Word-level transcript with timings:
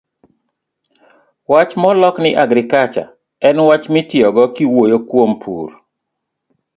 wach 1.51 1.73
molok 1.81 2.15
ni 2.23 2.31
"agriculture" 2.43 3.07
en 3.47 3.57
wach 3.69 3.85
mitiyogo 3.93 4.43
kiwuoyo 4.55 4.97
kuom 5.09 5.31
pur. 5.41 5.69